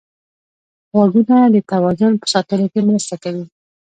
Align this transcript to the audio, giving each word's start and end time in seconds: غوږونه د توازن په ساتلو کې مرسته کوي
غوږونه 0.91 1.35
د 1.53 1.57
توازن 1.71 2.13
په 2.21 2.27
ساتلو 2.33 2.65
کې 2.73 2.79
مرسته 2.87 3.15
کوي 3.23 3.45